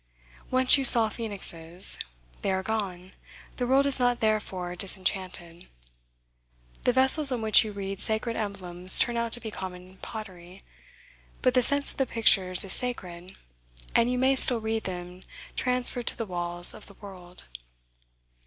Once 0.49 0.79
you 0.79 0.83
saw 0.83 1.09
phoenixes: 1.09 1.99
they 2.41 2.51
are 2.51 2.63
gone; 2.63 3.11
the 3.57 3.67
world 3.67 3.85
is 3.85 3.99
not 3.99 4.19
therefore 4.19 4.75
disenchanted. 4.75 5.67
The 6.85 6.91
vessels 6.91 7.31
on 7.31 7.39
which 7.43 7.63
you 7.63 7.71
read 7.71 7.99
sacred 8.01 8.35
emblems 8.35 8.97
turn 8.97 9.15
out 9.15 9.31
to 9.33 9.39
be 9.39 9.51
common 9.51 9.97
pottery; 9.97 10.63
but 11.43 11.53
the 11.53 11.61
sense 11.61 11.91
of 11.91 11.97
the 11.97 12.07
pictures 12.07 12.63
is 12.63 12.73
sacred, 12.73 13.35
and 13.93 14.11
you 14.11 14.17
may 14.17 14.35
still 14.35 14.59
read 14.59 14.85
them 14.85 15.21
transferred 15.55 16.07
to 16.07 16.17
the 16.17 16.25
walls 16.25 16.73
of 16.73 16.87
the 16.87 16.95
world. 16.95 17.43